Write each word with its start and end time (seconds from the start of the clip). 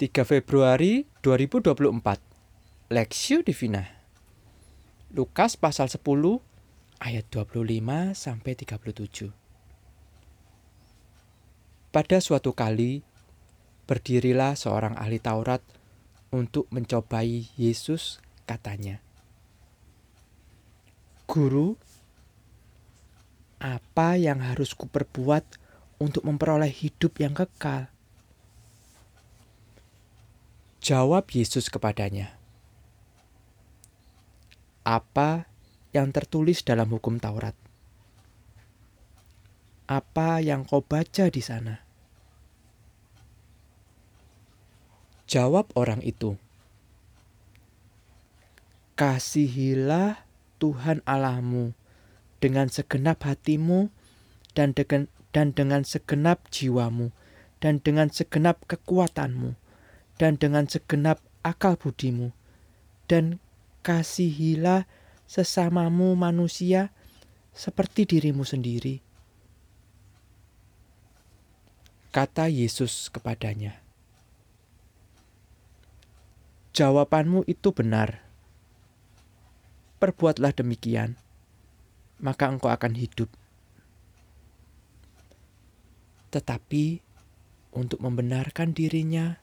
3 0.00 0.24
Februari 0.24 1.04
2024 1.20 2.88
Lexio 2.88 3.44
Divina. 3.44 3.84
Lukas 5.12 5.60
pasal 5.60 5.92
10 5.92 6.00
ayat 7.04 7.28
25 7.28 8.16
sampai 8.16 8.52
37 8.56 9.28
Pada 11.92 12.16
suatu 12.24 12.56
kali 12.56 13.04
berdirilah 13.84 14.56
seorang 14.56 14.96
ahli 14.96 15.20
Taurat 15.20 15.60
untuk 16.32 16.64
mencobai 16.72 17.52
Yesus 17.60 18.24
katanya. 18.48 19.04
Guru 21.28 21.76
apa 23.60 24.16
yang 24.16 24.40
harus 24.40 24.72
kuperbuat 24.72 25.44
untuk 26.00 26.24
memperoleh 26.24 26.72
hidup 26.72 27.20
yang 27.20 27.36
kekal? 27.36 27.99
Jawab 30.80 31.28
Yesus 31.28 31.68
kepadanya, 31.68 32.40
"Apa 34.80 35.44
yang 35.92 36.08
tertulis 36.08 36.64
dalam 36.64 36.88
hukum 36.88 37.20
Taurat? 37.20 37.52
Apa 39.84 40.40
yang 40.40 40.64
kau 40.64 40.80
baca 40.80 41.28
di 41.28 41.44
sana?" 41.44 41.84
Jawab 45.28 45.68
orang 45.76 46.00
itu, 46.00 46.40
"Kasihilah 48.96 50.24
Tuhan 50.56 51.04
Allahmu 51.04 51.76
dengan 52.40 52.72
segenap 52.72 53.28
hatimu 53.28 53.92
dan 54.56 54.72
dengan, 54.72 55.12
dan 55.36 55.52
dengan 55.52 55.84
segenap 55.84 56.48
jiwamu 56.48 57.12
dan 57.60 57.84
dengan 57.84 58.08
segenap 58.08 58.64
kekuatanmu." 58.64 59.59
Dan 60.20 60.36
dengan 60.36 60.68
segenap 60.68 61.16
akal 61.40 61.80
budimu, 61.80 62.28
dan 63.08 63.40
kasihilah 63.80 64.84
sesamamu 65.24 66.12
manusia 66.12 66.92
seperti 67.56 68.04
dirimu 68.04 68.44
sendiri. 68.44 69.00
Kata 72.12 72.52
Yesus 72.52 73.08
kepadanya, 73.08 73.80
"Jawabanmu 76.76 77.48
itu 77.48 77.72
benar. 77.72 78.20
Perbuatlah 80.04 80.52
demikian, 80.52 81.16
maka 82.20 82.52
engkau 82.52 82.68
akan 82.68 82.92
hidup." 82.92 83.32
Tetapi 86.28 87.00
untuk 87.72 88.02
membenarkan 88.04 88.76
dirinya, 88.76 89.38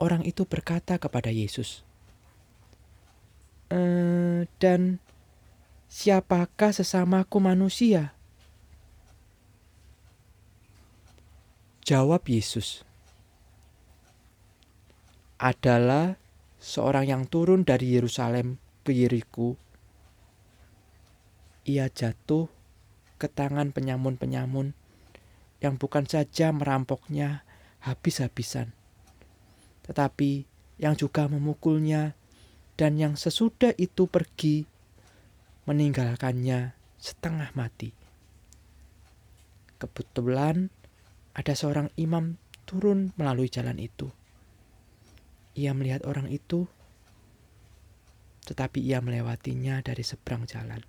orang 0.00 0.24
itu 0.24 0.48
berkata 0.48 0.96
kepada 0.96 1.28
Yesus, 1.28 1.84
e, 3.68 3.78
"Dan 4.58 4.98
siapakah 5.86 6.72
sesamaku 6.72 7.38
manusia?" 7.38 8.16
Jawab 11.84 12.26
Yesus, 12.26 12.82
"Adalah 15.36 16.20
seorang 16.60 17.08
yang 17.08 17.22
turun 17.24 17.64
dari 17.64 17.96
Yerusalem 17.96 18.60
ke 18.84 18.92
Yeriko. 18.92 19.56
Ia 21.64 21.88
jatuh 21.88 22.52
ke 23.16 23.26
tangan 23.26 23.72
penyamun-penyamun 23.72 24.76
yang 25.64 25.74
bukan 25.80 26.04
saja 26.04 26.52
merampoknya 26.52 27.44
habis-habisan, 27.80 28.76
tetapi 29.90 30.46
yang 30.78 30.94
juga 30.94 31.26
memukulnya, 31.26 32.14
dan 32.78 32.94
yang 32.94 33.18
sesudah 33.18 33.74
itu 33.74 34.06
pergi 34.06 34.62
meninggalkannya 35.66 36.78
setengah 36.94 37.50
mati. 37.58 37.90
Kebetulan 39.82 40.70
ada 41.34 41.52
seorang 41.58 41.90
imam 41.98 42.38
turun 42.70 43.10
melalui 43.18 43.50
jalan 43.50 43.82
itu. 43.82 44.14
Ia 45.58 45.74
melihat 45.74 46.06
orang 46.06 46.30
itu, 46.30 46.70
tetapi 48.46 48.78
ia 48.78 49.02
melewatinya 49.02 49.82
dari 49.82 50.06
seberang 50.06 50.46
jalan. 50.46 50.86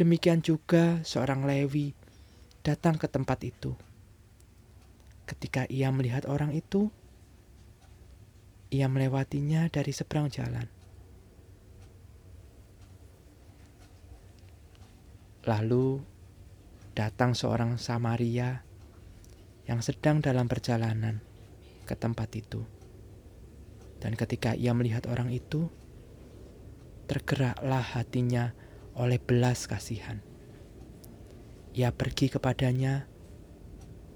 Demikian 0.00 0.40
juga 0.40 1.04
seorang 1.04 1.44
Lewi 1.44 1.92
datang 2.64 2.96
ke 2.96 3.04
tempat 3.04 3.44
itu 3.44 3.76
Ketika 5.24 5.64
ia 5.72 5.88
melihat 5.88 6.28
orang 6.28 6.52
itu, 6.52 6.92
ia 8.68 8.90
melewatinya 8.90 9.70
dari 9.72 9.94
seberang 9.94 10.28
jalan. 10.28 10.68
Lalu 15.44 16.00
datang 16.96 17.36
seorang 17.36 17.76
Samaria 17.76 18.64
yang 19.64 19.80
sedang 19.80 20.20
dalam 20.20 20.48
perjalanan 20.48 21.20
ke 21.84 21.94
tempat 21.96 22.28
itu. 22.36 22.64
Dan 24.00 24.16
ketika 24.16 24.52
ia 24.52 24.76
melihat 24.76 25.08
orang 25.08 25.32
itu, 25.32 25.72
tergeraklah 27.08 27.80
hatinya 27.80 28.52
oleh 28.96 29.16
belas 29.16 29.64
kasihan. 29.64 30.20
Ia 31.72 31.90
pergi 31.90 32.28
kepadanya 32.28 33.08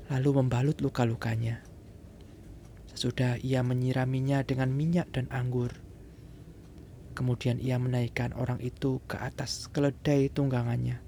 lalu 0.08 0.40
membalut 0.40 0.80
luka-lukanya. 0.80 1.60
Sesudah 2.92 3.38
ia 3.44 3.60
menyiraminya 3.62 4.42
dengan 4.42 4.72
minyak 4.72 5.12
dan 5.12 5.28
anggur. 5.30 5.70
Kemudian 7.12 7.60
ia 7.60 7.76
menaikkan 7.76 8.32
orang 8.34 8.58
itu 8.64 9.04
ke 9.06 9.20
atas 9.20 9.68
keledai 9.70 10.32
tunggangannya 10.32 11.02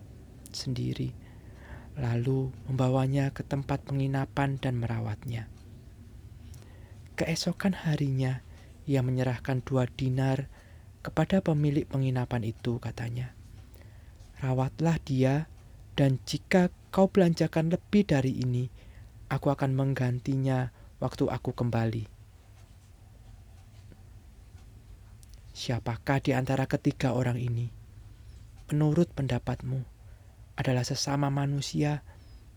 sendiri, 0.50 1.14
lalu 1.98 2.50
membawanya 2.66 3.30
ke 3.30 3.46
tempat 3.46 3.86
penginapan 3.86 4.58
dan 4.58 4.78
merawatnya. 4.78 5.46
Keesokan 7.14 7.76
harinya, 7.86 8.42
ia 8.88 9.04
menyerahkan 9.06 9.62
dua 9.62 9.86
dinar 9.86 10.50
kepada 11.00 11.40
pemilik 11.40 11.86
penginapan 11.86 12.42
itu, 12.42 12.82
katanya. 12.82 13.32
Rawatlah 14.40 14.98
dia, 15.04 15.46
dan 15.94 16.18
jika 16.24 16.72
kau 16.90 17.06
belanjakan 17.06 17.70
lebih 17.70 18.08
dari 18.08 18.40
ini, 18.40 18.72
aku 19.30 19.54
akan 19.54 19.78
menggantinya 19.78 20.74
waktu 20.98 21.30
aku 21.30 21.54
kembali. 21.54 22.04
Siapakah 25.54 26.18
di 26.18 26.34
antara 26.34 26.66
ketiga 26.66 27.14
orang 27.14 27.38
ini, 27.38 27.70
menurut 28.74 29.14
pendapatmu, 29.14 29.86
adalah 30.58 30.82
sesama 30.82 31.30
manusia 31.30 32.02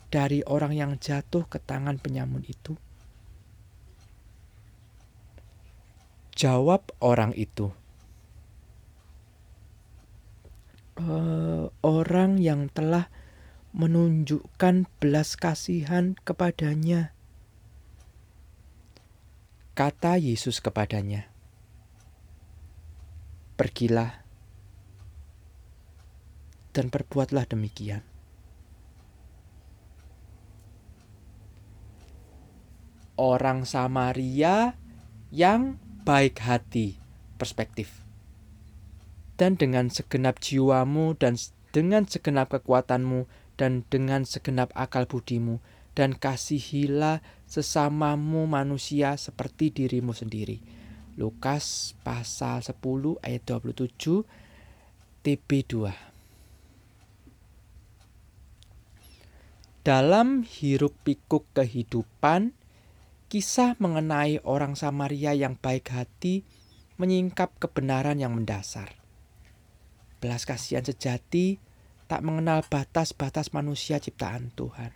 dari 0.10 0.42
orang 0.44 0.74
yang 0.74 0.92
jatuh 0.98 1.46
ke 1.46 1.62
tangan 1.62 2.02
penyamun 2.02 2.42
itu? 2.50 2.74
Jawab 6.34 6.90
orang 6.98 7.38
itu, 7.38 7.70
e, 10.98 11.06
"Orang 11.86 12.42
yang 12.42 12.68
telah..." 12.74 13.23
menunjukkan 13.74 14.86
belas 15.02 15.34
kasihan 15.34 16.14
kepadanya. 16.22 17.10
Kata 19.74 20.22
Yesus 20.22 20.62
kepadanya, 20.62 21.26
"Pergilah 23.58 24.22
dan 26.78 26.94
perbuatlah 26.94 27.50
demikian." 27.50 28.06
Orang 33.18 33.66
Samaria 33.66 34.78
yang 35.34 35.82
baik 36.06 36.38
hati, 36.46 37.02
perspektif, 37.42 38.06
dan 39.42 39.58
dengan 39.58 39.90
segenap 39.90 40.38
jiwamu 40.38 41.18
dan 41.18 41.34
dengan 41.74 42.06
segenap 42.06 42.54
kekuatanmu 42.54 43.26
dan 43.56 43.86
dengan 43.88 44.26
segenap 44.26 44.74
akal 44.74 45.06
budimu, 45.06 45.62
dan 45.94 46.18
kasihilah 46.18 47.22
sesamamu 47.46 48.50
manusia 48.50 49.14
seperti 49.14 49.70
dirimu 49.70 50.14
sendiri. 50.14 50.62
Lukas 51.14 51.94
pasal 52.02 52.66
10 52.66 52.74
ayat 53.22 53.42
27 53.46 54.26
TB2 55.22 55.74
Dalam 59.84 60.48
hiruk 60.48 60.96
pikuk 61.04 61.44
kehidupan, 61.52 62.56
kisah 63.28 63.76
mengenai 63.84 64.40
orang 64.48 64.80
Samaria 64.80 65.36
yang 65.36 65.60
baik 65.60 65.92
hati 65.92 66.48
menyingkap 66.96 67.52
kebenaran 67.60 68.16
yang 68.16 68.32
mendasar. 68.32 68.96
Belas 70.24 70.48
kasihan 70.48 70.88
sejati 70.88 71.60
tak 72.14 72.22
mengenal 72.22 72.62
batas-batas 72.62 73.58
manusia 73.58 73.98
ciptaan 73.98 74.54
Tuhan. 74.54 74.94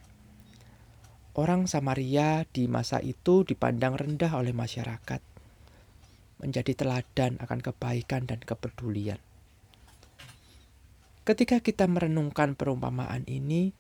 Orang 1.34 1.66
Samaria 1.66 2.46
di 2.46 2.70
masa 2.70 3.02
itu 3.02 3.42
dipandang 3.42 3.98
rendah 3.98 4.38
oleh 4.38 4.54
masyarakat, 4.54 5.18
menjadi 6.38 6.78
teladan 6.78 7.42
akan 7.42 7.60
kebaikan 7.66 8.30
dan 8.30 8.38
kepedulian. 8.38 9.18
Ketika 11.26 11.58
kita 11.58 11.90
merenungkan 11.90 12.54
perumpamaan 12.54 13.26
ini, 13.26 13.74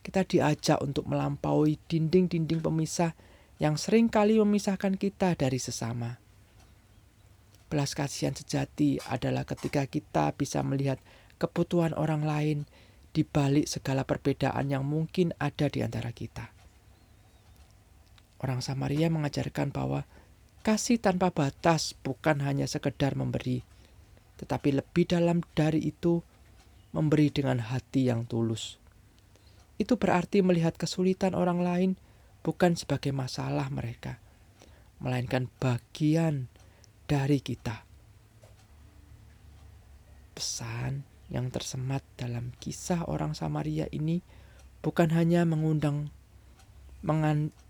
kita 0.00 0.24
diajak 0.24 0.80
untuk 0.80 1.04
melampaui 1.12 1.76
dinding-dinding 1.76 2.64
pemisah 2.64 3.12
yang 3.60 3.76
sering 3.76 4.08
kali 4.08 4.40
memisahkan 4.40 4.96
kita 4.96 5.36
dari 5.36 5.60
sesama. 5.60 6.16
Belas 7.68 7.92
kasihan 7.92 8.32
sejati 8.32 8.96
adalah 9.12 9.44
ketika 9.44 9.84
kita 9.84 10.32
bisa 10.32 10.64
melihat 10.64 10.96
kebutuhan 11.42 11.90
orang 11.98 12.22
lain 12.22 12.58
di 13.10 13.26
balik 13.26 13.66
segala 13.66 14.06
perbedaan 14.06 14.70
yang 14.70 14.86
mungkin 14.86 15.34
ada 15.42 15.66
di 15.66 15.82
antara 15.82 16.14
kita. 16.14 16.54
Orang 18.38 18.62
Samaria 18.62 19.10
mengajarkan 19.10 19.74
bahwa 19.74 20.06
kasih 20.62 21.02
tanpa 21.02 21.34
batas 21.34 21.98
bukan 21.98 22.38
hanya 22.46 22.70
sekedar 22.70 23.18
memberi, 23.18 23.66
tetapi 24.38 24.78
lebih 24.78 25.10
dalam 25.10 25.42
dari 25.58 25.82
itu 25.82 26.22
memberi 26.94 27.30
dengan 27.34 27.58
hati 27.58 28.06
yang 28.06 28.22
tulus. 28.26 28.78
Itu 29.78 29.98
berarti 29.98 30.46
melihat 30.46 30.78
kesulitan 30.78 31.34
orang 31.34 31.58
lain 31.62 31.90
bukan 32.46 32.74
sebagai 32.78 33.10
masalah 33.10 33.66
mereka, 33.70 34.18
melainkan 34.98 35.46
bagian 35.58 36.46
dari 37.06 37.38
kita. 37.38 37.86
Pesan 40.32 41.11
yang 41.32 41.48
tersemat 41.48 42.04
dalam 42.20 42.52
kisah 42.60 43.08
orang 43.08 43.32
Samaria 43.32 43.88
ini 43.88 44.20
bukan 44.84 45.08
hanya 45.16 45.48
mengundang 45.48 46.12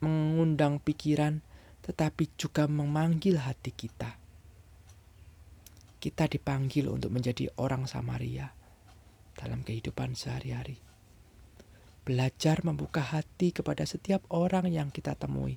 mengundang 0.02 0.76
pikiran, 0.82 1.40
tetapi 1.80 2.36
juga 2.36 2.68
memanggil 2.68 3.40
hati 3.40 3.72
kita. 3.72 4.20
Kita 5.96 6.28
dipanggil 6.28 6.90
untuk 6.90 7.14
menjadi 7.14 7.48
orang 7.56 7.88
Samaria 7.88 8.52
dalam 9.38 9.64
kehidupan 9.64 10.12
sehari-hari. 10.12 10.76
Belajar 12.02 12.66
membuka 12.66 13.00
hati 13.00 13.54
kepada 13.54 13.86
setiap 13.86 14.26
orang 14.34 14.68
yang 14.68 14.90
kita 14.90 15.14
temui. 15.14 15.56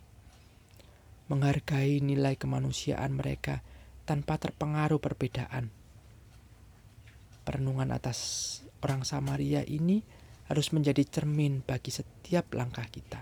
Menghargai 1.25 1.99
nilai 2.05 2.37
kemanusiaan 2.37 3.17
mereka 3.17 3.65
tanpa 4.05 4.37
terpengaruh 4.37 5.01
perbedaan. 5.01 5.73
Perenungan 7.45 7.93
atas 7.93 8.19
orang 8.81 9.05
Samaria 9.05 9.61
ini 9.61 10.01
harus 10.49 10.73
menjadi 10.73 11.05
cermin 11.05 11.61
bagi 11.61 11.93
setiap 11.93 12.53
langkah 12.57 12.85
kita. 12.89 13.21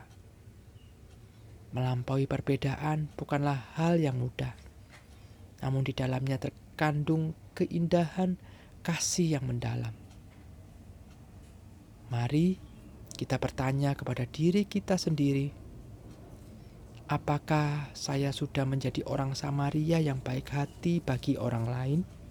Melampaui 1.75 2.23
perbedaan 2.23 3.11
bukanlah 3.19 3.75
hal 3.75 3.99
yang 3.99 4.15
mudah, 4.15 4.55
namun 5.59 5.83
di 5.83 5.91
dalamnya 5.91 6.39
terkandung 6.39 7.35
keindahan 7.51 8.39
kasih 8.79 9.39
yang 9.39 9.43
mendalam. 9.47 9.91
Mari 12.07 12.59
kita 13.15 13.39
bertanya 13.39 13.97
kepada 13.97 14.27
diri 14.27 14.67
kita 14.69 14.99
sendiri, 14.99 15.49
apakah 17.09 17.89
saya 17.97 18.29
sudah 18.35 18.67
menjadi 18.69 19.01
orang 19.07 19.33
Samaria 19.33 19.97
yang 19.99 20.19
baik 20.19 20.51
hati 20.51 20.99
bagi 20.99 21.39
orang 21.39 21.65
lain? 21.65 22.22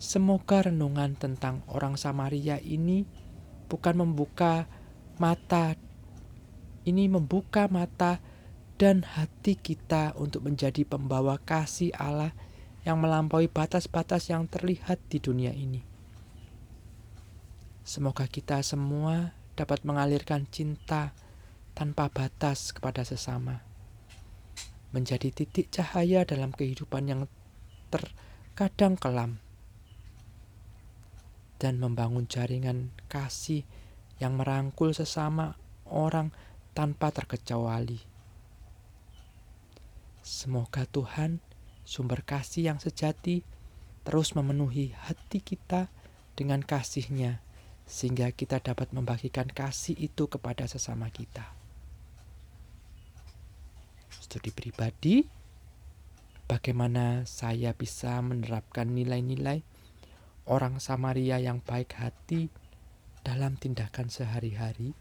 Semoga 0.00 0.64
renungan 0.64 1.12
tentang 1.12 1.60
orang 1.68 2.00
Samaria 2.00 2.56
ini 2.56 3.04
bukan 3.68 4.00
membuka 4.00 4.64
mata 5.20 5.76
ini 6.88 7.04
membuka 7.12 7.68
mata 7.68 8.24
dan 8.80 9.04
hati 9.04 9.60
kita 9.60 10.16
untuk 10.16 10.48
menjadi 10.48 10.88
pembawa 10.88 11.36
kasih 11.36 11.92
Allah 11.92 12.32
yang 12.88 12.96
melampaui 12.96 13.52
batas-batas 13.52 14.32
yang 14.32 14.48
terlihat 14.48 14.96
di 15.12 15.20
dunia 15.20 15.52
ini. 15.52 15.84
Semoga 17.84 18.24
kita 18.24 18.64
semua 18.64 19.36
dapat 19.52 19.84
mengalirkan 19.84 20.48
cinta 20.48 21.12
tanpa 21.76 22.08
batas 22.08 22.72
kepada 22.72 23.04
sesama, 23.04 23.60
menjadi 24.96 25.28
titik 25.28 25.68
cahaya 25.68 26.24
dalam 26.24 26.48
kehidupan 26.48 27.04
yang 27.04 27.20
terkadang 27.92 28.96
kelam, 28.96 29.44
dan 31.60 31.76
membangun 31.76 32.24
jaringan 32.24 32.88
kasih 33.12 33.68
yang 34.16 34.40
merangkul 34.40 34.96
sesama 34.96 35.60
orang 35.84 36.32
tanpa 36.72 37.12
terkecuali. 37.12 38.00
Semoga 40.24 40.88
Tuhan, 40.88 41.44
sumber 41.84 42.24
kasih 42.24 42.72
yang 42.72 42.78
sejati, 42.80 43.44
terus 44.08 44.32
memenuhi 44.32 44.96
hati 44.96 45.44
kita 45.44 45.92
dengan 46.32 46.64
kasih-Nya, 46.64 47.44
sehingga 47.84 48.32
kita 48.32 48.64
dapat 48.64 48.96
membagikan 48.96 49.48
kasih 49.52 49.98
itu 50.00 50.32
kepada 50.32 50.64
sesama 50.64 51.12
kita. 51.12 51.44
Studi 54.08 54.48
pribadi, 54.54 55.26
bagaimana 56.48 57.28
saya 57.28 57.76
bisa 57.76 58.16
menerapkan 58.24 58.88
nilai-nilai 58.88 59.69
orang 60.48 60.78
Samaria 60.78 61.42
yang 61.42 61.60
baik 61.60 61.96
hati 61.98 62.48
dalam 63.20 63.58
tindakan 63.60 64.08
sehari-hari? 64.08 64.96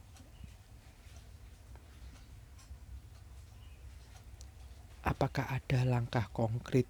apakah 5.09 5.49
ada 5.49 5.83
langkah 5.89 6.29
konkret 6.29 6.85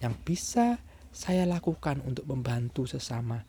yang 0.00 0.16
bisa 0.24 0.80
saya 1.12 1.44
lakukan 1.44 2.00
untuk 2.02 2.24
membantu 2.24 2.88
sesama 2.88 3.44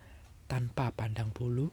tanpa 0.51 0.91
pandang 0.91 1.31
bulu? 1.31 1.71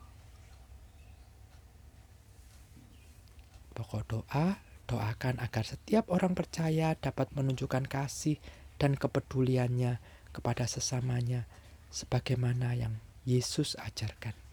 Pokok 3.76 4.02
doa, 4.08 4.56
doakan 4.88 5.37
agar 5.43 5.64
setiap 5.69 6.08
orang 6.08 6.32
percaya 6.32 6.96
dapat 6.96 7.29
menunjukkan 7.37 7.84
kasih 7.90 8.40
dan 8.81 8.96
kepeduliannya 8.96 10.00
kepada 10.32 10.64
sesamanya 10.64 11.44
sebagaimana 11.91 12.79
yang 12.79 13.03
Yesus 13.27 13.75
ajarkan. 13.81 14.45